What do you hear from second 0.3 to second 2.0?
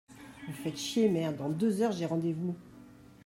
Vous faites chier, merde. Dans deux heures,